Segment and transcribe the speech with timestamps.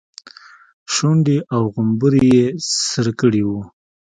[0.93, 2.45] شونډې او غومبري يې
[2.89, 3.61] سره کړي وو.